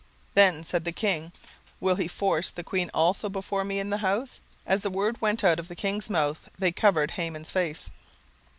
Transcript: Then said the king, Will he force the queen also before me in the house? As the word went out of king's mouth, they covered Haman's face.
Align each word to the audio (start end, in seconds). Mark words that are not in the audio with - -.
Then 0.33 0.63
said 0.63 0.83
the 0.83 0.91
king, 0.91 1.31
Will 1.79 1.93
he 1.93 2.07
force 2.07 2.49
the 2.49 2.63
queen 2.63 2.89
also 2.91 3.29
before 3.29 3.63
me 3.63 3.79
in 3.79 3.91
the 3.91 3.97
house? 3.99 4.39
As 4.65 4.81
the 4.81 4.89
word 4.89 5.21
went 5.21 5.43
out 5.43 5.59
of 5.59 5.71
king's 5.77 6.09
mouth, 6.09 6.49
they 6.57 6.71
covered 6.71 7.11
Haman's 7.11 7.51
face. 7.51 7.91